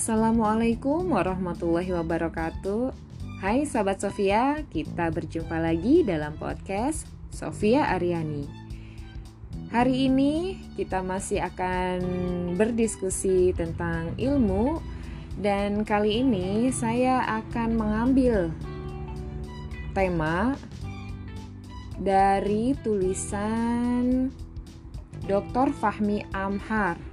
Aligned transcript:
Assalamualaikum 0.00 1.12
warahmatullahi 1.12 1.92
wabarakatuh. 1.92 2.88
Hai 3.44 3.68
sahabat 3.68 4.00
Sofia, 4.00 4.64
kita 4.72 5.12
berjumpa 5.12 5.60
lagi 5.60 6.00
dalam 6.00 6.40
podcast 6.40 7.04
Sofia 7.28 7.84
Aryani. 7.84 8.48
Hari 9.68 10.08
ini 10.08 10.56
kita 10.72 11.04
masih 11.04 11.44
akan 11.44 12.00
berdiskusi 12.56 13.52
tentang 13.52 14.16
ilmu 14.16 14.80
dan 15.36 15.84
kali 15.84 16.24
ini 16.24 16.72
saya 16.72 17.20
akan 17.44 17.76
mengambil 17.76 18.48
tema 19.92 20.56
dari 22.00 22.72
tulisan 22.80 24.32
Dr. 25.28 25.76
Fahmi 25.76 26.24
Amhar 26.32 27.09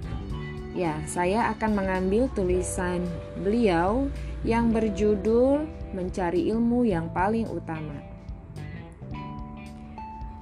Ya, 0.78 0.94
saya 1.10 1.50
akan 1.58 1.74
mengambil 1.74 2.30
tulisan 2.38 3.02
beliau 3.42 4.06
yang 4.46 4.70
berjudul 4.70 5.66
Mencari 5.90 6.46
Ilmu 6.54 6.86
yang 6.86 7.10
Paling 7.10 7.50
Utama. 7.50 7.98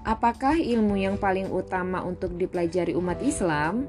Apakah 0.04 0.60
ilmu 0.60 1.00
yang 1.00 1.16
paling 1.18 1.50
utama 1.50 1.98
untuk 2.04 2.36
dipelajari 2.36 2.94
umat 2.94 3.18
Islam? 3.24 3.88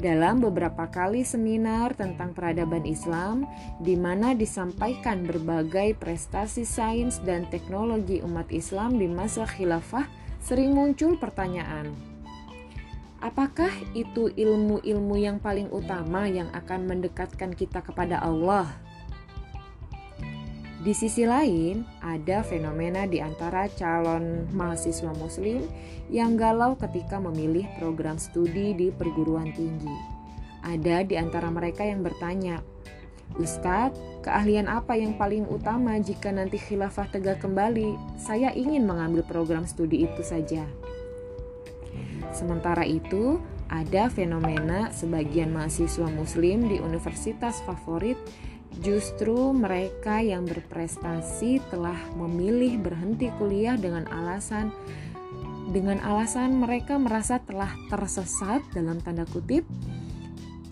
Dalam 0.00 0.40
beberapa 0.40 0.88
kali 0.90 1.22
seminar 1.22 1.94
tentang 1.94 2.32
peradaban 2.34 2.82
Islam, 2.82 3.46
di 3.78 3.94
mana 4.00 4.34
disampaikan 4.34 5.22
berbagai 5.28 5.94
prestasi 6.02 6.66
sains 6.66 7.22
dan 7.22 7.46
teknologi 7.52 8.24
umat 8.24 8.48
Islam 8.50 8.96
di 8.96 9.06
masa 9.06 9.46
khilafah, 9.46 10.08
sering 10.42 10.74
muncul 10.74 11.14
pertanyaan, 11.14 12.13
Apakah 13.22 13.70
itu 13.94 14.32
ilmu-ilmu 14.32 15.14
yang 15.18 15.38
paling 15.38 15.70
utama 15.70 16.26
yang 16.26 16.50
akan 16.50 16.86
mendekatkan 16.88 17.54
kita 17.54 17.84
kepada 17.84 18.18
Allah? 18.18 18.70
Di 20.84 20.92
sisi 20.92 21.24
lain, 21.24 21.80
ada 22.04 22.44
fenomena 22.44 23.08
di 23.08 23.16
antara 23.16 23.72
calon 23.72 24.44
mahasiswa 24.52 25.16
Muslim 25.16 25.64
yang 26.12 26.36
galau 26.36 26.76
ketika 26.76 27.16
memilih 27.16 27.64
program 27.80 28.20
studi 28.20 28.76
di 28.76 28.92
perguruan 28.92 29.48
tinggi. 29.56 29.96
Ada 30.60 31.00
di 31.08 31.16
antara 31.16 31.48
mereka 31.48 31.88
yang 31.88 32.04
bertanya, 32.04 32.60
"Ustadz, 33.40 33.96
keahlian 34.20 34.68
apa 34.68 34.92
yang 34.92 35.16
paling 35.16 35.48
utama 35.48 35.96
jika 36.04 36.28
nanti 36.28 36.60
khilafah 36.60 37.08
tegak 37.08 37.40
kembali? 37.40 38.20
Saya 38.20 38.52
ingin 38.52 38.84
mengambil 38.84 39.24
program 39.24 39.64
studi 39.64 40.04
itu 40.04 40.20
saja." 40.20 40.68
Sementara 42.34 42.82
itu, 42.82 43.38
ada 43.70 44.10
fenomena 44.10 44.90
sebagian 44.90 45.54
mahasiswa 45.54 46.10
muslim 46.10 46.66
di 46.68 46.82
universitas 46.82 47.62
favorit 47.64 48.18
justru 48.82 49.54
mereka 49.54 50.18
yang 50.18 50.42
berprestasi 50.44 51.62
telah 51.70 51.96
memilih 52.18 52.82
berhenti 52.82 53.30
kuliah 53.38 53.78
dengan 53.78 54.10
alasan 54.10 54.74
dengan 55.70 56.02
alasan 56.02 56.60
mereka 56.60 56.98
merasa 57.00 57.40
telah 57.40 57.70
tersesat 57.88 58.60
dalam 58.74 59.00
tanda 59.00 59.24
kutip 59.30 59.64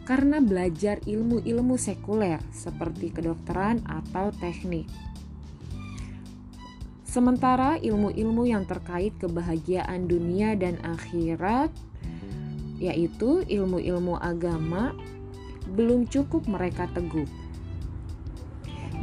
karena 0.03 0.43
belajar 0.43 0.99
ilmu-ilmu 1.07 1.79
sekuler 1.79 2.43
seperti 2.51 3.15
kedokteran 3.15 3.87
atau 3.87 4.35
teknik. 4.35 4.91
Sementara 7.13 7.77
ilmu-ilmu 7.77 8.49
yang 8.49 8.65
terkait 8.65 9.13
kebahagiaan 9.21 10.09
dunia 10.09 10.57
dan 10.57 10.81
akhirat, 10.81 11.69
yaitu 12.81 13.45
ilmu-ilmu 13.53 14.17
agama, 14.17 14.97
belum 15.77 16.09
cukup 16.09 16.49
mereka 16.49 16.89
teguh. 16.97 17.29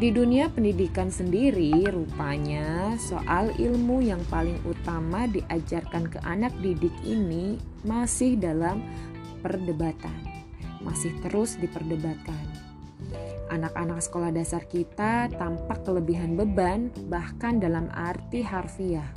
Di 0.01 0.09
dunia 0.09 0.49
pendidikan 0.49 1.13
sendiri, 1.13 1.85
rupanya 1.85 2.97
soal 2.97 3.53
ilmu 3.61 4.01
yang 4.01 4.25
paling 4.33 4.57
utama 4.65 5.29
diajarkan 5.29 6.09
ke 6.09 6.17
anak 6.25 6.57
didik 6.65 6.95
ini 7.05 7.61
masih 7.85 8.41
dalam 8.41 8.81
perdebatan, 9.45 10.17
masih 10.81 11.13
terus 11.21 11.61
diperdebatkan 11.61 12.48
anak-anak 13.49 13.99
sekolah 13.99 14.31
dasar 14.31 14.63
kita 14.69 15.27
tampak 15.35 15.83
kelebihan 15.83 16.37
beban, 16.37 16.93
bahkan 17.09 17.57
dalam 17.57 17.89
arti 17.91 18.45
harfiah. 18.45 19.09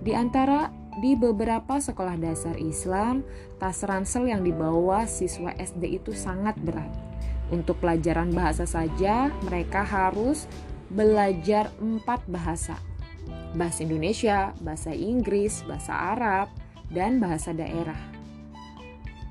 Di 0.00 0.12
antara 0.12 0.72
di 1.00 1.14
beberapa 1.14 1.78
sekolah 1.78 2.18
dasar 2.18 2.56
Islam, 2.58 3.22
tas 3.58 3.84
ransel 3.86 4.30
yang 4.30 4.42
dibawa 4.42 5.06
siswa 5.08 5.54
SD 5.56 6.02
itu 6.02 6.12
sangat 6.16 6.58
berat. 6.60 6.90
Untuk 7.52 7.78
pelajaran 7.78 8.32
bahasa 8.32 8.64
saja, 8.64 9.28
mereka 9.44 9.84
harus 9.84 10.48
belajar 10.90 11.70
empat 11.78 12.24
bahasa. 12.26 12.80
Bahasa 13.54 13.86
Indonesia, 13.86 14.50
bahasa 14.64 14.90
Inggris, 14.90 15.62
bahasa 15.68 15.94
Arab, 15.94 16.48
dan 16.90 17.22
bahasa 17.22 17.54
daerah. 17.54 17.98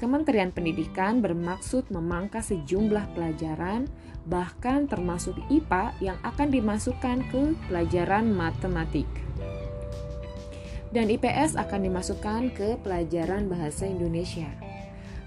Kementerian 0.04 0.52
Pendidikan 0.52 1.24
bermaksud 1.24 1.88
memangkas 1.88 2.52
sejumlah 2.52 3.16
pelajaran 3.16 3.88
bahkan 4.24 4.88
termasuk 4.88 5.36
IPA 5.52 5.92
yang 6.00 6.18
akan 6.24 6.48
dimasukkan 6.52 7.18
ke 7.28 7.56
pelajaran 7.68 8.32
matematik. 8.32 9.08
Dan 10.94 11.10
IPS 11.10 11.58
akan 11.58 11.90
dimasukkan 11.90 12.42
ke 12.54 12.78
pelajaran 12.86 13.50
bahasa 13.50 13.90
Indonesia. 13.90 14.48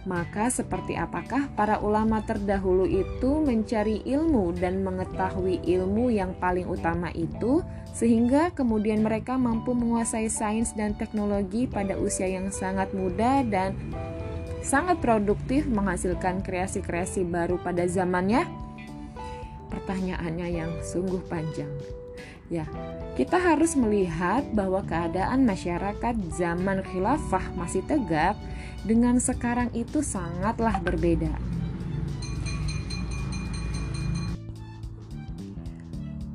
Maka 0.07 0.47
seperti 0.55 0.95
apakah 0.95 1.51
para 1.59 1.83
ulama 1.83 2.23
terdahulu 2.23 2.87
itu 2.87 3.43
mencari 3.43 4.07
ilmu 4.07 4.55
dan 4.55 4.87
mengetahui 4.87 5.67
ilmu 5.67 6.15
yang 6.15 6.31
paling 6.39 6.71
utama 6.71 7.11
itu 7.11 7.67
sehingga 7.91 8.55
kemudian 8.55 9.03
mereka 9.03 9.35
mampu 9.35 9.75
menguasai 9.75 10.31
sains 10.31 10.71
dan 10.79 10.95
teknologi 10.95 11.67
pada 11.67 11.99
usia 11.99 12.31
yang 12.31 12.55
sangat 12.55 12.95
muda 12.95 13.43
dan 13.51 13.75
sangat 14.63 15.03
produktif 15.03 15.67
menghasilkan 15.67 16.39
kreasi-kreasi 16.39 17.27
baru 17.27 17.59
pada 17.59 17.91
zamannya? 17.91 18.66
Pertanyaannya 19.87 20.49
yang 20.51 20.73
sungguh 20.83 21.23
panjang. 21.31 21.71
Ya, 22.51 22.67
kita 23.15 23.39
harus 23.39 23.79
melihat 23.79 24.43
bahwa 24.51 24.83
keadaan 24.83 25.47
masyarakat 25.47 26.15
zaman 26.35 26.83
khilafah 26.83 27.55
masih 27.55 27.87
tegak 27.87 28.35
dengan 28.83 29.23
sekarang 29.23 29.71
itu 29.79 30.03
sangatlah 30.03 30.83
berbeda. 30.83 31.31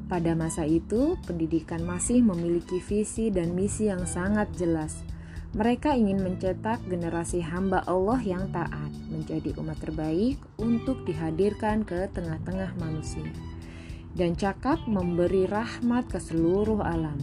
Pada 0.08 0.32
masa 0.36 0.64
itu, 0.64 1.20
pendidikan 1.28 1.84
masih 1.84 2.24
memiliki 2.24 2.80
visi 2.84 3.32
dan 3.32 3.52
misi 3.52 3.92
yang 3.92 4.04
sangat 4.08 4.48
jelas 4.56 5.04
mereka 5.52 5.92
ingin 5.92 6.24
mencetak 6.24 6.80
generasi 6.88 7.44
hamba 7.44 7.84
Allah 7.84 8.24
yang 8.24 8.48
taat, 8.56 8.92
menjadi 9.12 9.52
umat 9.60 9.76
terbaik 9.84 10.40
untuk 10.56 11.04
dihadirkan 11.04 11.84
ke 11.84 12.08
tengah-tengah 12.16 12.72
manusia, 12.80 13.28
dan 14.16 14.32
cakap 14.40 14.80
memberi 14.88 15.52
rahmat 15.52 16.08
ke 16.08 16.24
seluruh 16.24 16.80
alam. 16.80 17.20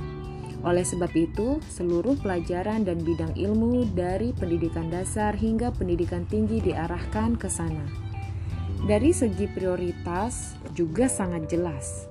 Oleh 0.61 0.84
sebab 0.84 1.09
itu, 1.15 1.62
seluruh 1.71 2.19
pelajaran 2.19 2.84
dan 2.84 3.00
bidang 3.00 3.33
ilmu 3.33 3.88
dari 3.97 4.37
pendidikan 4.37 4.91
dasar 4.91 5.33
hingga 5.33 5.72
pendidikan 5.72 6.27
tinggi 6.28 6.61
diarahkan 6.61 7.38
ke 7.38 7.49
sana. 7.49 7.87
Dari 8.84 9.15
segi 9.15 9.47
prioritas 9.49 10.59
juga 10.75 11.09
sangat 11.09 11.49
jelas 11.49 12.07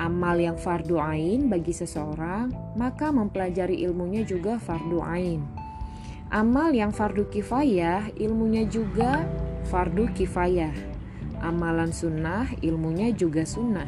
amal 0.00 0.40
yang 0.40 0.56
fardu 0.56 0.96
ain 0.96 1.52
bagi 1.52 1.76
seseorang, 1.76 2.48
maka 2.72 3.12
mempelajari 3.12 3.84
ilmunya 3.84 4.24
juga 4.24 4.56
fardu 4.56 5.04
ain. 5.04 5.44
Amal 6.32 6.72
yang 6.72 6.88
fardu 6.88 7.28
kifayah, 7.28 8.08
ilmunya 8.16 8.64
juga 8.64 9.28
fardu 9.68 10.08
kifayah. 10.16 10.72
Amalan 11.44 11.92
sunnah, 11.92 12.48
ilmunya 12.64 13.12
juga 13.12 13.44
sunnah. 13.44 13.86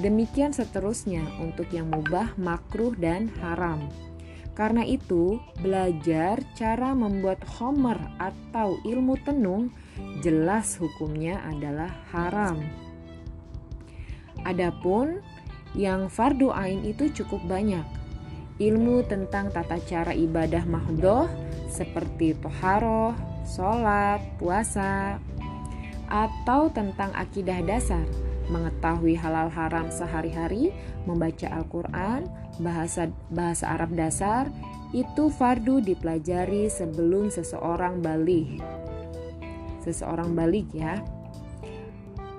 Demikian 0.00 0.56
seterusnya 0.56 1.22
untuk 1.38 1.68
yang 1.70 1.92
mubah, 1.92 2.34
makruh, 2.40 2.96
dan 2.96 3.28
haram. 3.44 3.90
Karena 4.54 4.86
itu, 4.86 5.42
belajar 5.60 6.38
cara 6.54 6.94
membuat 6.94 7.42
homer 7.58 7.98
atau 8.22 8.78
ilmu 8.86 9.18
tenung 9.26 9.74
jelas 10.22 10.78
hukumnya 10.78 11.42
adalah 11.42 11.90
haram. 12.14 12.62
Adapun 14.44 15.24
yang 15.74 16.06
fardu 16.06 16.54
ain 16.54 16.86
itu 16.86 17.10
cukup 17.10 17.42
banyak. 17.46 17.84
Ilmu 18.62 19.02
tentang 19.10 19.50
tata 19.50 19.82
cara 19.82 20.14
ibadah 20.14 20.62
mahdoh 20.62 21.26
seperti 21.66 22.38
toharoh, 22.38 23.18
sholat, 23.42 24.22
puasa, 24.38 25.18
atau 26.06 26.70
tentang 26.70 27.10
akidah 27.18 27.58
dasar, 27.66 28.06
mengetahui 28.46 29.18
halal 29.18 29.50
haram 29.50 29.90
sehari-hari, 29.90 30.70
membaca 31.02 31.50
Al-Quran, 31.50 32.30
bahasa, 32.62 33.10
bahasa 33.34 33.74
Arab 33.74 33.98
dasar, 33.98 34.54
itu 34.94 35.26
fardu 35.26 35.82
dipelajari 35.82 36.70
sebelum 36.70 37.34
seseorang 37.34 37.98
balik. 37.98 38.62
Seseorang 39.82 40.38
balik 40.38 40.70
ya. 40.70 41.02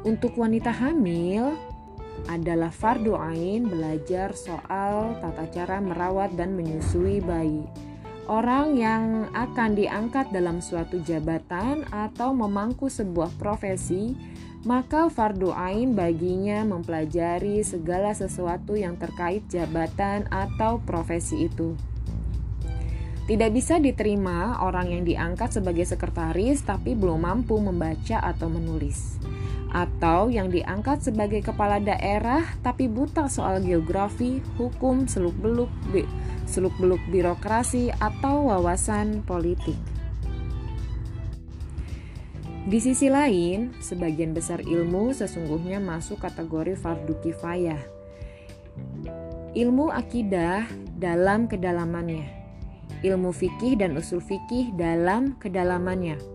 Untuk 0.08 0.40
wanita 0.40 0.72
hamil 0.72 1.75
adalah 2.26 2.74
fardu 2.74 3.14
ain 3.16 3.70
belajar 3.70 4.34
soal 4.34 5.18
tata 5.22 5.46
cara 5.54 5.78
merawat 5.78 6.34
dan 6.34 6.58
menyusui 6.58 7.22
bayi. 7.22 7.66
Orang 8.26 8.74
yang 8.74 9.30
akan 9.38 9.78
diangkat 9.78 10.34
dalam 10.34 10.58
suatu 10.58 10.98
jabatan 11.06 11.86
atau 11.94 12.34
memangku 12.34 12.90
sebuah 12.90 13.30
profesi, 13.38 14.18
maka 14.66 15.14
fardu 15.14 15.54
ain 15.54 15.94
baginya 15.94 16.66
mempelajari 16.66 17.62
segala 17.62 18.18
sesuatu 18.18 18.74
yang 18.74 18.98
terkait 18.98 19.46
jabatan 19.46 20.26
atau 20.34 20.82
profesi 20.82 21.46
itu. 21.46 21.78
Tidak 23.30 23.50
bisa 23.54 23.78
diterima 23.78 24.62
orang 24.66 24.90
yang 24.90 25.04
diangkat 25.06 25.62
sebagai 25.62 25.86
sekretaris 25.86 26.66
tapi 26.66 26.98
belum 26.98 27.26
mampu 27.26 27.58
membaca 27.62 28.22
atau 28.22 28.50
menulis 28.50 29.18
atau 29.76 30.32
yang 30.32 30.48
diangkat 30.48 31.04
sebagai 31.04 31.44
kepala 31.44 31.84
daerah 31.84 32.48
tapi 32.64 32.88
buta 32.88 33.28
soal 33.28 33.60
geografi, 33.60 34.40
hukum, 34.56 35.04
seluk-beluk 35.04 35.68
seluk-beluk 36.48 37.04
birokrasi 37.12 37.92
atau 38.00 38.48
wawasan 38.48 39.20
politik. 39.28 39.76
Di 42.66 42.82
sisi 42.82 43.12
lain, 43.12 43.78
sebagian 43.84 44.34
besar 44.34 44.64
ilmu 44.64 45.14
sesungguhnya 45.14 45.78
masuk 45.84 46.24
kategori 46.24 46.74
fardu 46.80 47.14
kifayah. 47.22 47.78
Ilmu 49.54 49.92
akidah 49.94 50.66
dalam 50.98 51.46
kedalamannya, 51.46 52.26
ilmu 53.06 53.30
fikih 53.30 53.78
dan 53.78 53.94
usul 53.94 54.18
fikih 54.24 54.74
dalam 54.74 55.38
kedalamannya 55.38 56.35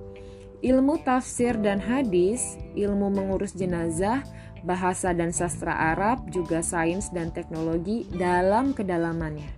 ilmu 0.60 1.00
tafsir 1.00 1.56
dan 1.56 1.80
hadis, 1.80 2.60
ilmu 2.76 3.08
mengurus 3.08 3.56
jenazah, 3.56 4.20
bahasa 4.60 5.16
dan 5.16 5.32
sastra 5.32 5.72
Arab, 5.96 6.28
juga 6.28 6.60
sains 6.60 7.08
dan 7.08 7.32
teknologi 7.32 8.04
dalam 8.12 8.76
kedalamannya. 8.76 9.48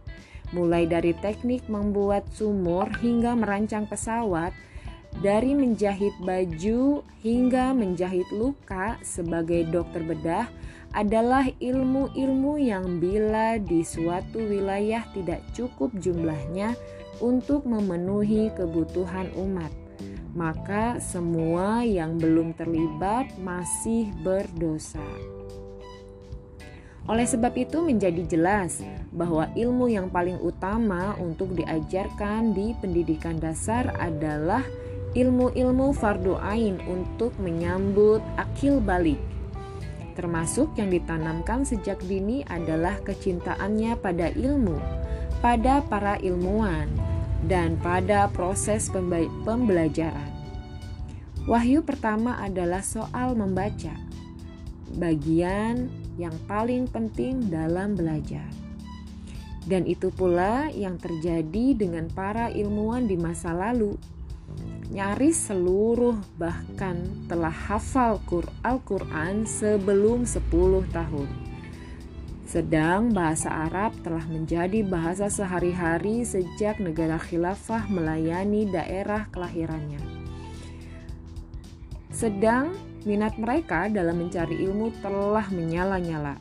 Mulai 0.54 0.86
dari 0.86 1.16
teknik 1.18 1.66
membuat 1.66 2.28
sumur 2.30 2.86
hingga 3.02 3.34
merancang 3.34 3.88
pesawat, 3.90 4.54
dari 5.20 5.52
menjahit 5.52 6.14
baju 6.24 7.04
hingga 7.20 7.76
menjahit 7.76 8.24
luka 8.32 8.96
sebagai 9.04 9.68
dokter 9.68 10.00
bedah 10.00 10.48
adalah 10.92 11.44
ilmu-ilmu 11.60 12.56
yang 12.60 13.00
bila 13.00 13.60
di 13.60 13.84
suatu 13.84 14.40
wilayah 14.40 15.04
tidak 15.12 15.44
cukup 15.52 15.92
jumlahnya 16.00 16.76
untuk 17.20 17.64
memenuhi 17.68 18.52
kebutuhan 18.56 19.28
umat 19.36 19.81
maka 20.32 20.96
semua 21.00 21.84
yang 21.84 22.16
belum 22.16 22.56
terlibat 22.56 23.36
masih 23.40 24.08
berdosa. 24.24 25.04
Oleh 27.10 27.26
sebab 27.26 27.52
itu, 27.58 27.82
menjadi 27.82 28.22
jelas 28.24 28.78
bahwa 29.10 29.50
ilmu 29.58 29.90
yang 29.90 30.06
paling 30.06 30.38
utama 30.38 31.18
untuk 31.18 31.52
diajarkan 31.58 32.54
di 32.54 32.78
pendidikan 32.78 33.42
dasar 33.42 33.90
adalah 33.98 34.62
ilmu-ilmu 35.12 35.92
fardu 35.92 36.38
ain 36.40 36.78
untuk 36.86 37.34
menyambut 37.42 38.22
akil 38.38 38.78
balik. 38.78 39.18
Termasuk 40.14 40.76
yang 40.78 40.94
ditanamkan 40.94 41.66
sejak 41.66 41.98
dini 42.06 42.46
adalah 42.46 43.00
kecintaannya 43.02 43.98
pada 43.98 44.30
ilmu, 44.32 44.78
pada 45.42 45.82
para 45.82 46.20
ilmuwan, 46.22 46.86
dan 47.46 47.78
pada 47.78 48.30
proses 48.30 48.86
pembelajaran. 49.46 50.30
Wahyu 51.42 51.82
pertama 51.82 52.38
adalah 52.38 52.86
soal 52.86 53.34
membaca, 53.34 53.98
bagian 54.94 55.90
yang 56.14 56.34
paling 56.46 56.86
penting 56.86 57.50
dalam 57.50 57.98
belajar. 57.98 58.46
Dan 59.66 59.86
itu 59.86 60.10
pula 60.14 60.70
yang 60.70 60.98
terjadi 60.98 61.74
dengan 61.74 62.10
para 62.10 62.50
ilmuwan 62.50 63.06
di 63.06 63.18
masa 63.18 63.54
lalu. 63.54 63.94
Nyaris 64.92 65.48
seluruh 65.50 66.18
bahkan 66.36 66.98
telah 67.24 67.54
hafal 67.54 68.20
Al-Quran 68.62 69.48
sebelum 69.48 70.28
10 70.28 70.46
tahun. 70.92 71.41
Sedang 72.52 73.16
bahasa 73.16 73.48
Arab 73.48 73.96
telah 74.04 74.28
menjadi 74.28 74.84
bahasa 74.84 75.32
sehari-hari 75.32 76.20
sejak 76.20 76.84
negara 76.84 77.16
khilafah 77.16 77.88
melayani 77.88 78.68
daerah 78.68 79.24
kelahirannya. 79.32 79.96
Sedang 82.12 82.76
minat 83.08 83.40
mereka 83.40 83.88
dalam 83.88 84.20
mencari 84.20 84.68
ilmu 84.68 84.92
telah 85.00 85.48
menyala-nyala. 85.48 86.36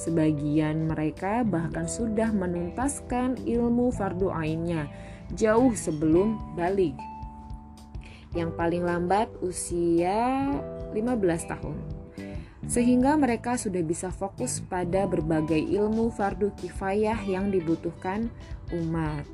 Sebagian 0.00 0.88
mereka 0.88 1.44
bahkan 1.44 1.84
sudah 1.92 2.32
menuntaskan 2.32 3.44
ilmu 3.44 3.92
fardu 3.92 4.32
ainnya 4.32 4.88
jauh 5.36 5.76
sebelum 5.76 6.40
balik. 6.56 6.96
Yang 8.32 8.56
paling 8.56 8.80
lambat 8.80 9.28
usia 9.44 10.48
15 10.96 11.52
tahun 11.52 11.93
sehingga 12.66 13.14
mereka 13.14 13.54
sudah 13.60 13.84
bisa 13.84 14.08
fokus 14.08 14.60
pada 14.64 15.04
berbagai 15.04 15.58
ilmu 15.60 16.08
fardu 16.12 16.52
kifayah 16.56 17.18
yang 17.24 17.52
dibutuhkan 17.52 18.32
umat. 18.72 19.24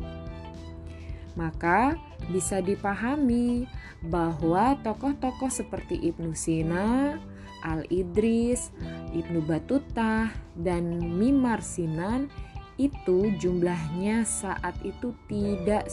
Maka 1.38 1.94
bisa 2.29 2.59
dipahami 2.59 3.65
bahwa 4.05 4.75
tokoh-tokoh 4.82 5.49
seperti 5.49 5.97
Ibnu 6.11 6.35
Sina, 6.35 7.17
Al-Idris, 7.62 8.73
Ibnu 9.12 9.44
Batutah, 9.44 10.32
dan 10.56 10.99
Mimar 10.99 11.62
Sinan 11.62 12.32
itu 12.81 13.29
jumlahnya 13.37 14.25
saat 14.25 14.73
itu 14.81 15.12
tidak 15.29 15.87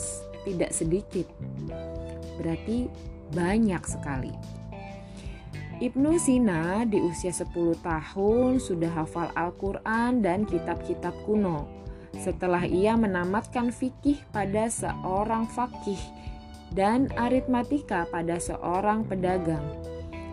tidak 0.48 0.72
sedikit. 0.72 1.28
Berarti 2.40 2.88
banyak 3.36 3.84
sekali. 3.84 4.32
Ibnu 5.78 6.18
Sina 6.18 6.90
di 6.90 6.98
usia 6.98 7.30
10 7.30 7.54
tahun 7.86 8.58
sudah 8.58 8.98
hafal 8.98 9.30
Al-Quran 9.38 10.26
dan 10.26 10.42
kitab-kitab 10.42 11.14
kuno. 11.22 11.70
Setelah 12.18 12.66
ia 12.66 12.98
menamatkan 12.98 13.70
fikih 13.70 14.18
pada 14.34 14.74
seorang 14.74 15.46
fakih 15.46 16.02
dan 16.74 17.14
aritmatika 17.14 18.10
pada 18.10 18.42
seorang 18.42 19.06
pedagang. 19.06 19.62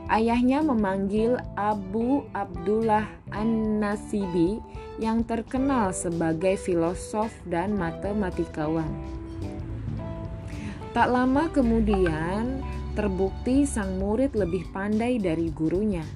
Ayahnya 0.08 0.64
memanggil 0.64 1.36
Abu 1.60 2.24
Abdullah 2.32 3.04
An-Nasibi 3.28 4.64
yang 4.96 5.28
terkenal 5.28 5.92
sebagai 5.92 6.56
filosof 6.56 7.28
dan 7.44 7.76
matematikawan. 7.76 8.88
Tak 10.96 11.12
lama 11.12 11.52
kemudian, 11.52 12.64
Terbukti 12.94 13.66
sang 13.66 13.98
murid 13.98 14.38
lebih 14.38 14.70
pandai 14.70 15.18
dari 15.18 15.50
gurunya. 15.50 16.06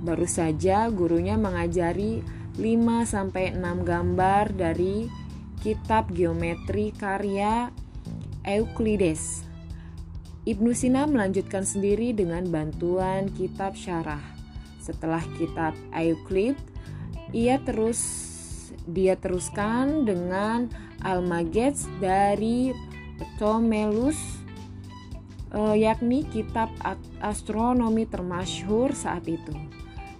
Baru 0.00 0.24
saja 0.24 0.88
gurunya 0.88 1.36
mengajari 1.36 2.24
5 2.56 2.56
6 2.56 3.60
gambar 3.84 4.44
dari 4.56 5.12
kitab 5.60 6.08
geometri 6.16 6.96
karya 6.96 7.68
Euclides. 8.48 9.44
Ibnu 10.48 10.72
Sina 10.72 11.04
melanjutkan 11.04 11.68
sendiri 11.68 12.16
dengan 12.16 12.48
bantuan 12.48 13.28
kitab 13.36 13.76
syarah. 13.76 14.22
Setelah 14.80 15.20
kitab 15.36 15.76
Euclid, 15.92 16.56
ia 17.36 17.60
terus 17.60 18.00
dia 18.86 19.18
teruskan 19.18 20.08
dengan 20.08 20.72
Almagets 21.02 21.90
dari 22.00 22.72
Ptomelus 23.18 24.35
yakni 25.76 26.28
kitab 26.28 26.68
astronomi 27.24 28.04
termasyhur 28.04 28.92
saat 28.92 29.24
itu. 29.24 29.54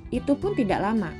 Itu 0.08 0.38
pun 0.38 0.56
tidak 0.56 0.80
lama. 0.80 1.12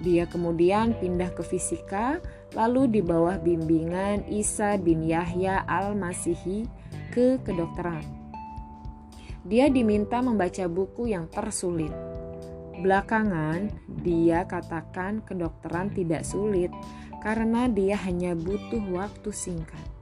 Dia 0.00 0.24
kemudian 0.24 0.96
pindah 0.96 1.28
ke 1.36 1.44
fisika, 1.44 2.24
lalu 2.56 2.88
di 2.88 3.00
bawah 3.04 3.36
bimbingan 3.36 4.24
Isa 4.32 4.80
bin 4.80 5.04
Yahya 5.04 5.68
al-Masihi 5.68 6.64
ke 7.12 7.36
kedokteran. 7.44 8.02
Dia 9.44 9.68
diminta 9.68 10.24
membaca 10.24 10.64
buku 10.68 11.12
yang 11.12 11.28
tersulit. 11.28 11.92
Belakangan, 12.80 13.68
dia 14.00 14.48
katakan 14.48 15.20
kedokteran 15.20 15.92
tidak 15.92 16.24
sulit 16.24 16.72
karena 17.20 17.68
dia 17.68 18.00
hanya 18.08 18.32
butuh 18.32 18.80
waktu 18.88 19.28
singkat. 19.28 19.99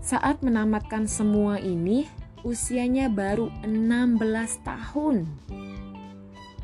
Saat 0.00 0.40
menamatkan 0.40 1.04
semua 1.04 1.60
ini, 1.60 2.08
usianya 2.40 3.12
baru 3.12 3.52
16 3.68 4.16
tahun. 4.64 5.28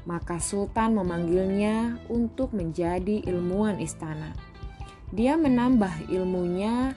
Maka 0.09 0.41
Sultan 0.41 0.97
memanggilnya 0.97 2.01
untuk 2.09 2.57
menjadi 2.57 3.21
ilmuwan 3.29 3.77
istana. 3.77 4.33
Dia 5.13 5.37
menambah 5.37 6.09
ilmunya 6.09 6.97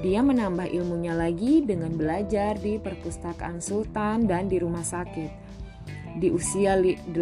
dia 0.00 0.20
menambah 0.24 0.72
ilmunya 0.72 1.16
lagi 1.16 1.64
dengan 1.64 1.96
belajar 1.96 2.54
di 2.56 2.78
perpustakaan 2.78 3.58
sultan 3.58 4.24
dan 4.30 4.46
di 4.46 4.56
rumah 4.56 4.84
sakit. 4.84 5.32
Di 6.16 6.28
usia 6.28 6.78
18 6.80 7.12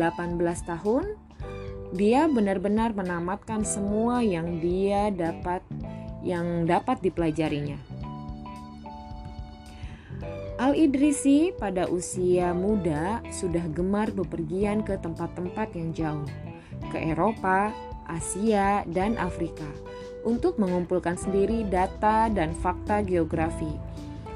tahun, 0.66 1.14
dia 1.94 2.26
benar-benar 2.28 2.92
menamatkan 2.92 3.64
semua 3.64 4.20
yang 4.20 4.60
dia 4.60 5.08
dapat 5.14 5.64
yang 6.20 6.68
dapat 6.68 7.00
dipelajarinya. 7.00 7.89
Al-Idrisi 10.60 11.56
pada 11.56 11.88
usia 11.88 12.52
muda 12.52 13.24
sudah 13.32 13.64
gemar 13.72 14.12
bepergian 14.12 14.84
ke 14.84 15.00
tempat-tempat 15.00 15.72
yang 15.72 15.88
jauh, 15.96 16.28
ke 16.92 17.00
Eropa, 17.00 17.72
Asia, 18.04 18.84
dan 18.84 19.16
Afrika 19.16 19.64
untuk 20.20 20.60
mengumpulkan 20.60 21.16
sendiri 21.16 21.64
data 21.64 22.28
dan 22.28 22.52
fakta 22.60 23.00
geografi. 23.00 23.72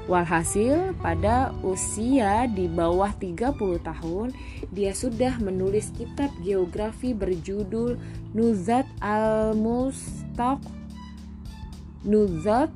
Walhasil, 0.09 0.97
pada 0.97 1.53
usia 1.61 2.49
di 2.49 2.65
bawah 2.73 3.13
30 3.21 3.85
tahun, 3.85 4.33
dia 4.73 4.97
sudah 4.97 5.37
menulis 5.37 5.93
kitab 5.93 6.33
geografi 6.41 7.13
berjudul 7.13 8.01
Nuzat 8.33 8.89
al-Mustaq 8.97 10.57
Nuzat 12.01 12.73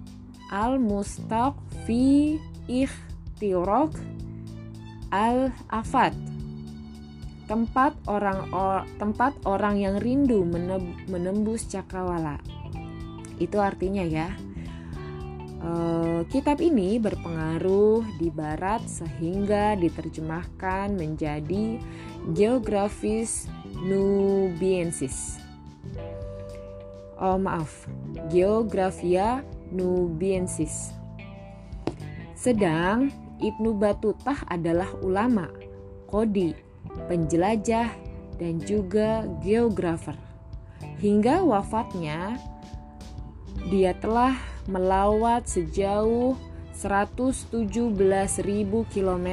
al-Mustaq 0.54 1.58
fi 1.90 2.38
Ikh 2.70 3.09
Tirok 3.40 3.96
Al-Afat 5.10 6.30
tempat 7.50 7.98
orang 8.06 8.54
or, 8.54 8.86
tempat 9.02 9.34
orang 9.50 9.82
yang 9.82 9.98
rindu 9.98 10.46
menembus 11.10 11.66
cakrawala. 11.66 12.38
Itu 13.42 13.58
artinya 13.58 14.06
ya. 14.06 14.30
E, 15.58 15.72
kitab 16.30 16.62
ini 16.62 17.02
berpengaruh 17.02 18.06
di 18.22 18.30
barat 18.30 18.86
sehingga 18.86 19.74
diterjemahkan 19.82 20.94
menjadi 20.94 21.82
Geografis 22.38 23.50
Nubiensis. 23.82 25.42
Oh 27.18 27.42
maaf, 27.42 27.90
Geografia 28.30 29.42
Nubiensis. 29.74 30.94
Sedang 32.38 33.10
Ibnu 33.40 33.76
Batutah 33.76 34.44
adalah 34.52 34.92
ulama, 35.04 35.48
kodi, 36.08 36.54
penjelajah, 37.08 37.92
dan 38.40 38.60
juga 38.64 39.28
geografer. 39.44 40.16
Hingga 41.00 41.44
wafatnya, 41.44 42.40
dia 43.68 43.96
telah 44.00 44.36
melawat 44.72 45.48
sejauh 45.48 46.36
117.000 46.80 47.60
km 48.88 49.28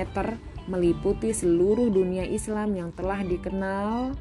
meliputi 0.67 1.31
seluruh 1.31 1.87
dunia 1.95 2.27
Islam 2.27 2.75
yang 2.75 2.91
telah 2.91 3.23
dikenal 3.23 4.19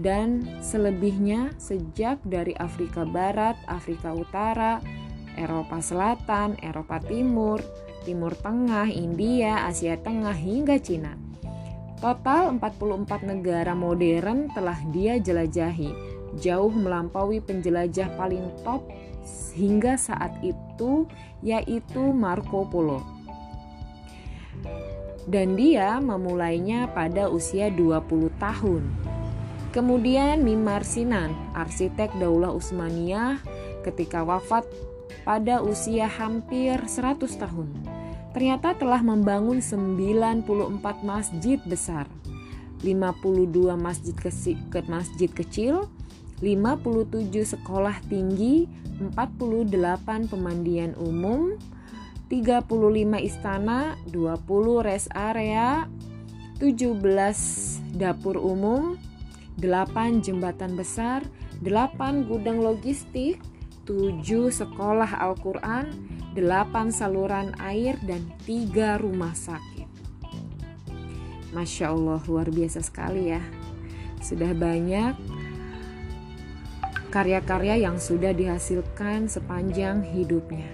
dan 0.00 0.48
selebihnya 0.64 1.52
sejak 1.60 2.18
dari 2.24 2.56
Afrika 2.56 3.04
Barat, 3.04 3.54
Afrika 3.68 4.16
Utara, 4.16 4.80
Eropa 5.36 5.78
Selatan, 5.84 6.56
Eropa 6.64 6.98
Timur, 7.04 7.60
Timur 8.04 8.36
Tengah, 8.36 8.86
India, 8.92 9.64
Asia 9.64 9.96
Tengah 9.96 10.36
hingga 10.36 10.76
Cina. 10.76 11.16
Total 12.04 12.52
44 12.52 13.24
negara 13.24 13.72
modern 13.72 14.52
telah 14.52 14.76
dia 14.92 15.16
jelajahi, 15.16 15.88
jauh 16.36 16.68
melampaui 16.68 17.40
penjelajah 17.40 18.12
paling 18.20 18.44
top 18.60 18.84
hingga 19.56 19.96
saat 19.96 20.36
itu 20.44 21.08
yaitu 21.40 22.12
Marco 22.12 22.68
Polo. 22.68 23.00
Dan 25.24 25.56
dia 25.56 25.96
memulainya 26.04 26.92
pada 26.92 27.32
usia 27.32 27.72
20 27.72 28.28
tahun. 28.36 28.84
Kemudian 29.72 30.44
Mimar 30.44 30.84
Sinan, 30.84 31.32
arsitek 31.56 32.12
Daulah 32.20 32.52
Utsmaniyah 32.52 33.40
ketika 33.82 34.22
wafat 34.22 34.68
pada 35.24 35.64
usia 35.64 36.04
hampir 36.04 36.76
100 36.84 37.40
tahun. 37.40 37.93
Ternyata 38.34 38.74
telah 38.74 38.98
membangun 38.98 39.62
94 39.62 41.06
masjid 41.06 41.62
besar, 41.62 42.10
52 42.82 43.78
masjid, 43.78 44.14
ke 44.66 44.82
masjid 44.90 45.30
kecil, 45.30 45.86
57 46.42 47.30
sekolah 47.30 47.94
tinggi, 48.10 48.66
48 49.14 50.26
pemandian 50.26 50.98
umum, 50.98 51.54
35 52.26 53.22
istana, 53.22 53.94
20 54.10 54.82
rest 54.82 55.14
area, 55.14 55.86
17 56.58 56.98
dapur 57.94 58.34
umum, 58.42 58.98
8 59.62 60.26
jembatan 60.26 60.74
besar, 60.74 61.22
8 61.62 62.26
gudang 62.26 62.58
logistik, 62.58 63.38
7 63.86 64.50
sekolah 64.50 65.22
Al-Quran, 65.22 65.94
8 66.34 66.90
saluran 66.90 67.54
air, 67.62 67.94
dan 68.02 68.26
3 68.42 68.98
rumah 68.98 69.32
sakit. 69.32 69.86
Masya 71.54 71.94
Allah, 71.94 72.20
luar 72.26 72.50
biasa 72.50 72.82
sekali 72.82 73.30
ya. 73.30 73.42
Sudah 74.18 74.50
banyak 74.50 75.14
karya-karya 77.14 77.86
yang 77.86 78.02
sudah 78.02 78.34
dihasilkan 78.34 79.30
sepanjang 79.30 80.02
hidupnya. 80.02 80.66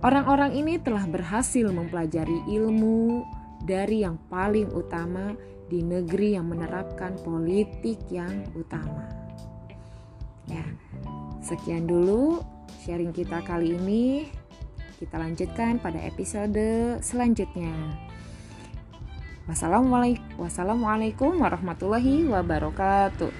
Orang-orang 0.00 0.56
ini 0.56 0.80
telah 0.80 1.04
berhasil 1.04 1.68
mempelajari 1.68 2.48
ilmu 2.48 3.28
dari 3.60 4.08
yang 4.08 4.16
paling 4.32 4.72
utama 4.72 5.36
di 5.68 5.84
negeri 5.84 6.38
yang 6.40 6.48
menerapkan 6.48 7.12
politik 7.20 8.00
yang 8.08 8.48
utama. 8.56 9.04
Ya, 10.48 10.64
Sekian 11.48 11.88
dulu 11.88 12.44
sharing 12.84 13.14
kita 13.14 13.40
kali 13.44 13.76
ini. 13.76 14.28
Kita 14.98 15.14
lanjutkan 15.14 15.78
pada 15.78 16.02
episode 16.02 16.98
selanjutnya. 17.00 17.70
Wassalamualaikum 19.46 21.38
warahmatullahi 21.38 22.26
wabarakatuh. 22.28 23.30